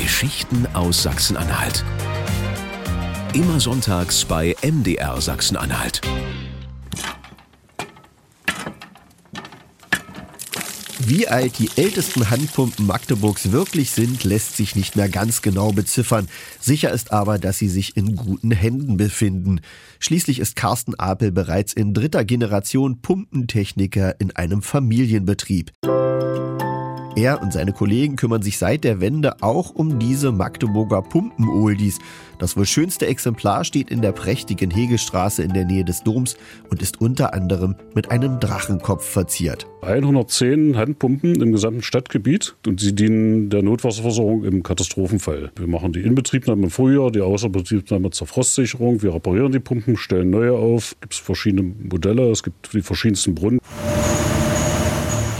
Geschichten 0.00 0.66
aus 0.72 1.02
Sachsen-Anhalt. 1.02 1.84
Immer 3.34 3.60
sonntags 3.60 4.24
bei 4.24 4.56
MDR 4.62 5.20
Sachsen-Anhalt. 5.20 6.00
Wie 11.00 11.28
alt 11.28 11.58
die 11.58 11.68
ältesten 11.76 12.30
Handpumpen 12.30 12.86
Magdeburgs 12.86 13.52
wirklich 13.52 13.90
sind, 13.90 14.24
lässt 14.24 14.56
sich 14.56 14.74
nicht 14.74 14.96
mehr 14.96 15.10
ganz 15.10 15.42
genau 15.42 15.72
beziffern. 15.72 16.28
Sicher 16.60 16.90
ist 16.92 17.12
aber, 17.12 17.38
dass 17.38 17.58
sie 17.58 17.68
sich 17.68 17.94
in 17.98 18.16
guten 18.16 18.52
Händen 18.52 18.96
befinden. 18.96 19.60
Schließlich 19.98 20.38
ist 20.38 20.56
Carsten 20.56 20.94
Apel 20.94 21.30
bereits 21.30 21.74
in 21.74 21.92
dritter 21.92 22.24
Generation 22.24 23.02
Pumpentechniker 23.02 24.18
in 24.18 24.34
einem 24.34 24.62
Familienbetrieb. 24.62 25.72
Er 27.20 27.42
und 27.42 27.52
seine 27.52 27.74
Kollegen 27.74 28.16
kümmern 28.16 28.40
sich 28.40 28.56
seit 28.56 28.82
der 28.82 29.02
Wende 29.02 29.42
auch 29.42 29.74
um 29.74 29.98
diese 29.98 30.32
Magdeburger 30.32 31.02
Pumpen-Oldies. 31.02 31.98
Das 32.38 32.56
wohl 32.56 32.64
schönste 32.64 33.06
Exemplar 33.06 33.64
steht 33.64 33.90
in 33.90 34.00
der 34.00 34.12
prächtigen 34.12 34.70
Hegestraße 34.70 35.42
in 35.42 35.52
der 35.52 35.66
Nähe 35.66 35.84
des 35.84 36.02
Doms 36.02 36.38
und 36.70 36.80
ist 36.80 37.02
unter 37.02 37.34
anderem 37.34 37.74
mit 37.94 38.10
einem 38.10 38.40
Drachenkopf 38.40 39.04
verziert. 39.04 39.66
110 39.82 40.78
Handpumpen 40.78 41.42
im 41.42 41.52
gesamten 41.52 41.82
Stadtgebiet 41.82 42.56
und 42.66 42.80
sie 42.80 42.94
dienen 42.94 43.50
der 43.50 43.62
Notwasserversorgung 43.62 44.44
im 44.44 44.62
Katastrophenfall. 44.62 45.52
Wir 45.56 45.66
machen 45.66 45.92
die 45.92 46.00
Inbetriebnahme 46.00 46.62
im 46.62 46.70
Frühjahr, 46.70 47.10
die 47.10 47.20
Außerbetriebnahme 47.20 48.12
zur 48.12 48.28
Frostsicherung. 48.28 49.02
Wir 49.02 49.14
reparieren 49.14 49.52
die 49.52 49.60
Pumpen, 49.60 49.98
stellen 49.98 50.30
neue 50.30 50.54
auf. 50.54 50.92
Es 50.92 51.00
gibt 51.00 51.14
verschiedene 51.16 51.74
Modelle, 51.90 52.30
es 52.30 52.42
gibt 52.42 52.72
die 52.72 52.80
verschiedensten 52.80 53.34
Brunnen 53.34 53.60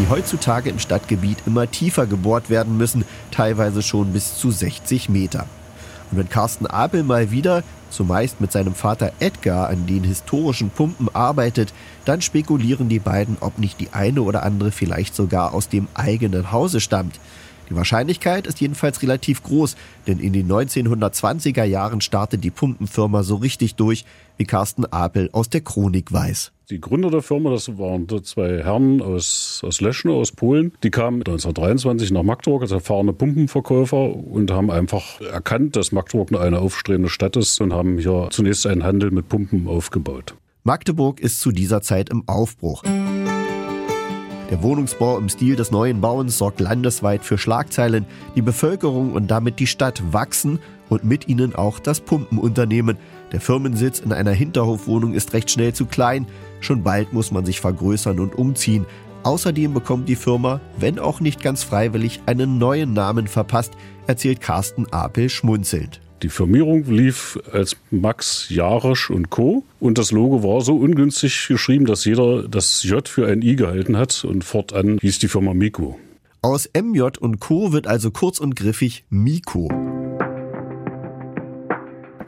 die 0.00 0.08
heutzutage 0.08 0.70
im 0.70 0.78
Stadtgebiet 0.78 1.38
immer 1.44 1.70
tiefer 1.70 2.06
gebohrt 2.06 2.48
werden 2.48 2.78
müssen, 2.78 3.04
teilweise 3.30 3.82
schon 3.82 4.14
bis 4.14 4.38
zu 4.38 4.50
60 4.50 5.10
Meter. 5.10 5.44
Und 6.10 6.16
wenn 6.16 6.30
Carsten 6.30 6.66
Apel 6.66 7.02
mal 7.02 7.30
wieder, 7.30 7.62
zumeist 7.90 8.40
mit 8.40 8.50
seinem 8.50 8.74
Vater 8.74 9.12
Edgar, 9.20 9.68
an 9.68 9.86
den 9.86 10.02
historischen 10.04 10.70
Pumpen 10.70 11.14
arbeitet, 11.14 11.74
dann 12.06 12.22
spekulieren 12.22 12.88
die 12.88 12.98
beiden, 12.98 13.36
ob 13.40 13.58
nicht 13.58 13.78
die 13.78 13.92
eine 13.92 14.22
oder 14.22 14.42
andere 14.42 14.70
vielleicht 14.70 15.14
sogar 15.14 15.52
aus 15.52 15.68
dem 15.68 15.86
eigenen 15.92 16.50
Hause 16.50 16.80
stammt. 16.80 17.20
Die 17.70 17.76
Wahrscheinlichkeit 17.76 18.48
ist 18.48 18.60
jedenfalls 18.60 19.00
relativ 19.00 19.44
groß, 19.44 19.76
denn 20.08 20.18
in 20.18 20.32
den 20.32 20.50
1920er 20.50 21.62
Jahren 21.62 22.00
startet 22.00 22.42
die 22.42 22.50
Pumpenfirma 22.50 23.22
so 23.22 23.36
richtig 23.36 23.76
durch, 23.76 24.04
wie 24.38 24.44
Carsten 24.44 24.86
Apel 24.86 25.30
aus 25.32 25.50
der 25.50 25.60
Chronik 25.60 26.12
weiß. 26.12 26.50
Die 26.70 26.80
Gründer 26.80 27.10
der 27.10 27.22
Firma, 27.22 27.50
das 27.50 27.78
waren 27.78 28.08
zwei 28.24 28.62
Herren 28.64 29.00
aus, 29.00 29.60
aus 29.64 29.80
Leschne, 29.80 30.12
aus 30.12 30.32
Polen. 30.32 30.72
Die 30.82 30.90
kamen 30.90 31.18
1923 31.18 32.10
nach 32.10 32.24
Magdeburg 32.24 32.62
als 32.62 32.72
erfahrene 32.72 33.12
Pumpenverkäufer 33.12 34.16
und 34.16 34.50
haben 34.50 34.70
einfach 34.70 35.20
erkannt, 35.20 35.76
dass 35.76 35.92
Magdeburg 35.92 36.32
eine 36.32 36.58
aufstrebende 36.58 37.08
Stadt 37.08 37.36
ist 37.36 37.60
und 37.60 37.72
haben 37.72 37.98
hier 37.98 38.28
zunächst 38.30 38.66
einen 38.66 38.82
Handel 38.82 39.12
mit 39.12 39.28
Pumpen 39.28 39.68
aufgebaut. 39.68 40.34
Magdeburg 40.62 41.20
ist 41.20 41.40
zu 41.40 41.52
dieser 41.52 41.82
Zeit 41.82 42.10
im 42.10 42.28
Aufbruch. 42.28 42.82
Der 44.50 44.64
Wohnungsbau 44.64 45.16
im 45.16 45.28
Stil 45.28 45.54
des 45.54 45.70
neuen 45.70 46.00
Bauens 46.00 46.36
sorgt 46.36 46.58
landesweit 46.58 47.24
für 47.24 47.38
Schlagzeilen. 47.38 48.04
Die 48.34 48.42
Bevölkerung 48.42 49.12
und 49.12 49.30
damit 49.30 49.60
die 49.60 49.68
Stadt 49.68 50.02
wachsen 50.12 50.58
und 50.88 51.04
mit 51.04 51.28
ihnen 51.28 51.54
auch 51.54 51.78
das 51.78 52.00
Pumpenunternehmen. 52.00 52.96
Der 53.30 53.40
Firmensitz 53.40 54.00
in 54.00 54.12
einer 54.12 54.32
Hinterhofwohnung 54.32 55.14
ist 55.14 55.34
recht 55.34 55.52
schnell 55.52 55.72
zu 55.72 55.86
klein. 55.86 56.26
Schon 56.58 56.82
bald 56.82 57.12
muss 57.12 57.30
man 57.30 57.46
sich 57.46 57.60
vergrößern 57.60 58.18
und 58.18 58.36
umziehen. 58.36 58.86
Außerdem 59.22 59.72
bekommt 59.72 60.08
die 60.08 60.16
Firma, 60.16 60.60
wenn 60.78 60.98
auch 60.98 61.20
nicht 61.20 61.42
ganz 61.42 61.62
freiwillig, 61.62 62.22
einen 62.26 62.58
neuen 62.58 62.92
Namen 62.92 63.28
verpasst, 63.28 63.74
erzählt 64.08 64.40
Carsten 64.40 64.92
Apel 64.92 65.28
schmunzelnd. 65.28 66.00
Die 66.22 66.28
Firmierung 66.28 66.84
lief 66.84 67.38
als 67.50 67.76
Max 67.90 68.46
Jarisch 68.50 69.08
und 69.08 69.30
Co. 69.30 69.64
Und 69.78 69.96
das 69.96 70.12
Logo 70.12 70.42
war 70.42 70.60
so 70.60 70.76
ungünstig 70.76 71.46
geschrieben, 71.48 71.86
dass 71.86 72.04
jeder 72.04 72.46
das 72.46 72.82
J 72.82 73.08
für 73.08 73.26
ein 73.26 73.40
I 73.40 73.56
gehalten 73.56 73.96
hat 73.96 74.24
und 74.24 74.44
fortan 74.44 74.98
hieß 75.00 75.18
die 75.18 75.28
Firma 75.28 75.54
Miko. 75.54 75.98
Aus 76.42 76.68
MJ 76.74 77.02
und 77.20 77.40
Co. 77.40 77.72
wird 77.72 77.86
also 77.86 78.10
kurz 78.10 78.38
und 78.38 78.54
griffig 78.54 79.04
Miko. 79.08 79.68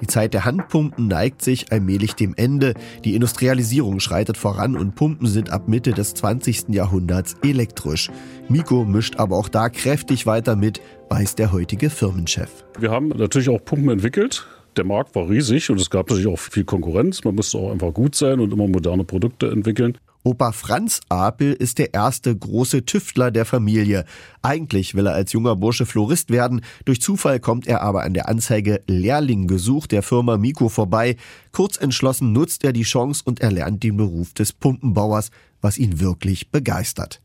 Die 0.02 0.08
Zeit 0.08 0.34
der 0.34 0.44
Handpumpen 0.44 1.06
neigt 1.06 1.42
sich 1.42 1.70
allmählich 1.70 2.14
dem 2.14 2.34
Ende. 2.36 2.74
Die 3.04 3.14
Industrialisierung 3.14 4.00
schreitet 4.00 4.36
voran 4.36 4.76
und 4.76 4.96
Pumpen 4.96 5.28
sind 5.28 5.50
ab 5.50 5.68
Mitte 5.68 5.92
des 5.92 6.14
20. 6.14 6.70
Jahrhunderts 6.70 7.36
elektrisch. 7.44 8.10
Miko 8.48 8.84
mischt 8.84 9.16
aber 9.20 9.36
auch 9.36 9.48
da 9.48 9.68
kräftig 9.68 10.26
weiter 10.26 10.56
mit, 10.56 10.80
weiß 11.08 11.36
der 11.36 11.52
heutige 11.52 11.88
Firmenchef. 11.88 12.64
Wir 12.80 12.90
haben 12.90 13.10
natürlich 13.10 13.48
auch 13.48 13.64
Pumpen 13.64 13.90
entwickelt. 13.90 14.44
Der 14.76 14.84
Markt 14.84 15.14
war 15.14 15.28
riesig 15.28 15.70
und 15.70 15.80
es 15.80 15.88
gab 15.88 16.10
natürlich 16.10 16.26
auch 16.26 16.38
viel 16.38 16.64
Konkurrenz. 16.64 17.22
Man 17.22 17.36
musste 17.36 17.58
auch 17.58 17.70
einfach 17.70 17.94
gut 17.94 18.16
sein 18.16 18.40
und 18.40 18.52
immer 18.52 18.66
moderne 18.66 19.04
Produkte 19.04 19.52
entwickeln. 19.52 19.98
Opa 20.24 20.52
Franz 20.52 21.00
Apel 21.08 21.52
ist 21.52 21.78
der 21.78 21.94
erste 21.94 22.36
große 22.36 22.84
Tüftler 22.84 23.32
der 23.32 23.44
Familie. 23.44 24.04
Eigentlich 24.40 24.94
will 24.94 25.06
er 25.06 25.14
als 25.14 25.32
junger 25.32 25.56
Bursche 25.56 25.84
Florist 25.84 26.30
werden. 26.30 26.60
Durch 26.84 27.00
Zufall 27.00 27.40
kommt 27.40 27.66
er 27.66 27.82
aber 27.82 28.04
an 28.04 28.14
der 28.14 28.28
Anzeige 28.28 28.82
Lehrling 28.86 29.48
gesucht 29.48 29.90
der 29.90 30.04
Firma 30.04 30.36
Miko 30.36 30.68
vorbei. 30.68 31.16
Kurz 31.50 31.76
entschlossen 31.76 32.32
nutzt 32.32 32.62
er 32.62 32.72
die 32.72 32.84
Chance 32.84 33.22
und 33.24 33.40
erlernt 33.40 33.82
den 33.82 33.96
Beruf 33.96 34.32
des 34.32 34.52
Pumpenbauers, 34.52 35.30
was 35.60 35.76
ihn 35.76 35.98
wirklich 35.98 36.50
begeistert. 36.50 37.20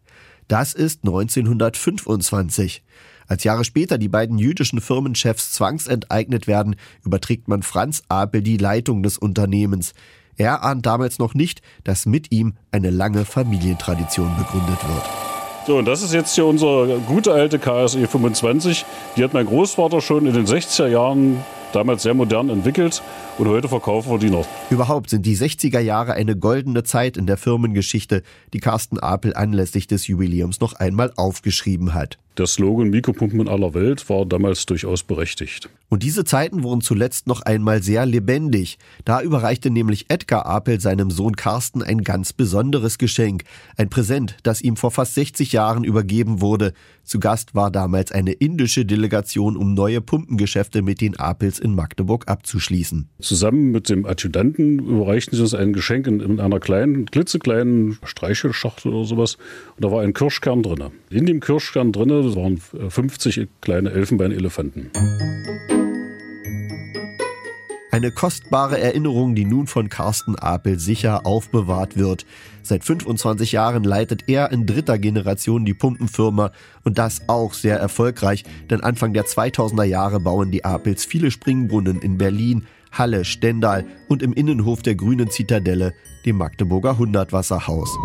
Das 0.48 0.74
ist 0.74 1.02
1925. 1.04 2.84
Als 3.28 3.44
Jahre 3.44 3.64
später 3.64 4.00
die 4.00 4.10
beiden 4.10 4.40
jüdischen 4.40 4.82
Firmenchefs 4.82 5.52
zwangsenteignet 5.52 6.48
werden, 6.48 6.78
überträgt 7.06 7.48
man 7.48 7.62
Franz 7.62 8.02
Apel 8.08 8.42
die 8.42 8.58
Leitung 8.58 9.04
des 9.04 9.20
Unternehmens. 9.20 9.94
Er 10.38 10.64
ahnt 10.64 10.86
damals 10.86 11.20
noch 11.20 11.34
nicht, 11.34 11.62
dass 11.84 12.06
mit 12.06 12.32
ihm 12.32 12.54
eine 12.72 12.92
lange 12.92 13.26
Familientradition 13.26 14.36
begründet 14.38 14.88
wird. 14.88 15.04
So, 15.66 15.78
und 15.78 15.86
das 15.86 16.02
ist 16.02 16.14
jetzt 16.14 16.34
hier 16.36 16.46
unsere 16.46 17.00
gute 17.00 17.34
alte 17.34 17.60
KSE 17.60 18.08
25. 18.08 18.86
Die 19.18 19.24
hat 19.24 19.34
mein 19.34 19.46
Großvater 19.46 20.00
schon 20.00 20.26
in 20.26 20.34
den 20.34 20.46
60er 20.46 20.88
Jahren 20.88 21.44
damals 21.74 22.04
sehr 22.04 22.14
modern 22.14 22.50
entwickelt 22.50 23.02
und 23.38 23.48
heute 23.48 23.68
verkaufen 23.68 24.12
wir 24.12 24.20
die 24.20 24.30
noch. 24.30 24.48
Überhaupt 24.70 25.10
sind 25.10 25.26
die 25.26 25.36
60er 25.36 25.80
Jahre 25.80 26.14
eine 26.14 26.38
goldene 26.38 26.84
Zeit 26.84 27.18
in 27.18 27.28
der 27.28 27.36
Firmengeschichte, 27.36 28.24
die 28.54 28.60
Carsten 28.60 29.00
Apel 29.00 29.36
anlässlich 29.36 29.88
des 29.88 30.08
Jubiläums 30.08 30.62
noch 30.62 30.74
einmal 30.74 31.12
aufgeschrieben 31.18 31.94
hat. 31.94 32.18
Der 32.38 32.46
Slogan 32.46 32.92
Mikropumpen 32.92 33.40
in 33.40 33.48
aller 33.48 33.74
Welt 33.74 34.08
war 34.10 34.24
damals 34.24 34.68
durchaus 34.68 35.02
berechtigt. 35.02 35.70
Und 35.90 36.04
diese 36.04 36.24
Zeiten 36.26 36.64
wurden 36.64 36.82
zuletzt 36.82 37.28
noch 37.28 37.42
einmal 37.42 37.82
sehr 37.82 38.06
lebendig. 38.06 38.78
Da 39.06 39.22
überreichte 39.22 39.72
nämlich 39.72 40.06
Edgar 40.10 40.46
Apel 40.46 40.80
seinem 40.82 41.10
Sohn 41.10 41.36
Carsten 41.36 41.82
ein 41.82 42.04
ganz 42.04 42.34
besonderes 42.34 42.98
Geschenk. 42.98 43.44
Ein 43.78 43.90
Präsent, 43.90 44.36
das 44.44 44.62
ihm 44.62 44.76
vor 44.76 44.92
fast 44.92 45.16
60 45.16 45.54
Jahren 45.54 45.84
übergeben 45.84 46.42
wurde. 46.42 46.74
Zu 47.04 47.20
Gast 47.20 47.56
war 47.56 47.72
damals 47.72 48.12
eine 48.12 48.34
indische 48.34 48.86
Delegation, 48.86 49.56
um 49.56 49.74
neue 49.74 50.02
Pumpengeschäfte 50.02 50.82
mit 50.82 51.00
den 51.00 51.18
Apels 51.18 51.58
in 51.58 51.74
Magdeburg 51.74 52.28
abzuschließen. 52.28 53.08
Zusammen 53.22 53.72
mit 53.72 53.88
dem 53.88 54.06
Adjutanten 54.06 54.80
überreichten 54.80 55.38
sie 55.38 55.42
uns 55.42 55.54
ein 55.54 55.72
Geschenk 55.72 56.06
in, 56.06 56.20
in 56.20 56.42
einer 56.42 56.60
kleinen, 56.60 57.06
klitzekleinen 57.06 57.98
Streichelschachtel 58.04 58.94
oder 58.94 59.06
sowas. 59.06 59.38
Und 59.78 59.86
da 59.86 59.92
war 59.92 60.02
ein 60.02 60.14
Kirschkern 60.14 60.64
drin. 60.64 60.92
In 61.10 61.26
dem 61.26 61.40
Kirschkern 61.40 61.94
drin 61.94 62.10
das 62.28 62.36
waren 62.36 62.58
50 62.58 63.38
äh, 63.38 63.48
kleine 63.62 63.92
Elfenbeinelefanten. 63.92 64.92
Eine 67.98 68.12
kostbare 68.12 68.80
Erinnerung, 68.80 69.34
die 69.34 69.46
nun 69.46 69.66
von 69.66 69.90
Carsten 69.90 70.38
Apel 70.38 70.78
sicher 70.78 71.26
aufbewahrt 71.26 71.98
wird. 71.98 72.28
Seit 72.62 72.84
25 72.84 73.54
Jahren 73.54 73.84
leitet 73.84 74.26
er 74.28 74.52
in 74.52 74.68
dritter 74.68 75.00
Generation 75.00 75.66
die 75.66 75.74
Pumpenfirma 75.74 76.52
und 76.84 77.00
das 77.00 77.28
auch 77.28 77.54
sehr 77.54 77.80
erfolgreich, 77.80 78.44
denn 78.70 78.82
Anfang 78.82 79.14
der 79.14 79.26
2000er 79.26 79.86
Jahre 79.86 80.20
bauen 80.20 80.52
die 80.52 80.64
Apels 80.64 81.06
viele 81.06 81.32
Springbrunnen 81.32 82.00
in 82.00 82.20
Berlin, 82.20 82.68
Halle, 82.92 83.26
Stendal 83.26 83.86
und 84.08 84.22
im 84.22 84.34
Innenhof 84.34 84.84
der 84.84 84.94
Grünen 84.94 85.32
Zitadelle, 85.32 85.94
dem 86.26 86.38
Magdeburger 86.38 87.00
Hundertwasserhaus. 87.00 87.98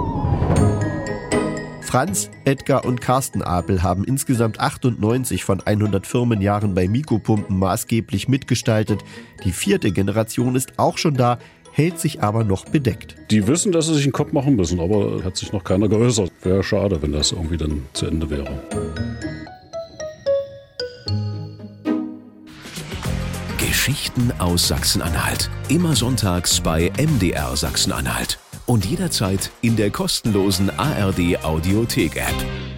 Franz, 1.93 2.31
Edgar 2.47 2.87
und 2.87 3.03
Carsten 3.03 3.43
Apel 3.43 3.83
haben 3.83 4.05
insgesamt 4.05 4.59
98 4.59 5.45
von 5.45 5.61
100 5.61 6.07
Firmenjahren 6.07 6.75
bei 6.75 6.89
Mikropumpen 6.89 7.59
maßgeblich 7.59 8.29
mitgestaltet. 8.29 9.05
Die 9.45 9.53
vierte 9.53 9.93
Generation 9.93 10.57
ist 10.57 10.79
auch 10.79 10.97
schon 10.97 11.13
da, 11.13 11.39
hält 11.71 12.01
sich 12.01 12.23
aber 12.23 12.45
noch 12.45 12.65
bedeckt. 12.65 13.17
Die 13.31 13.47
wissen, 13.47 13.73
dass 13.73 13.89
sie 13.89 13.95
sich 13.95 14.05
einen 14.05 14.15
Kopf 14.15 14.33
machen 14.33 14.57
müssen, 14.57 14.81
aber 14.81 15.23
hat 15.23 15.37
sich 15.37 15.53
noch 15.53 15.65
keiner 15.65 15.87
geäußert. 15.87 16.33
Wäre 16.41 16.63
schade, 16.63 17.03
wenn 17.03 17.13
das 17.13 17.33
irgendwie 17.33 17.59
dann 17.59 17.83
zu 17.93 18.07
Ende 18.07 18.31
wäre. 18.31 18.49
Geschichten 23.59 24.33
aus 24.39 24.67
Sachsen-Anhalt. 24.67 25.51
Immer 25.69 25.95
sonntags 25.95 26.59
bei 26.59 26.91
MDR 26.97 27.55
Sachsen-Anhalt 27.55 28.39
und 28.67 28.85
jederzeit 28.85 29.51
in 29.61 29.77
der 29.77 29.91
kostenlosen 29.91 30.71
ARD 30.71 31.45
Audiothek 31.45 32.17
App. 32.17 32.72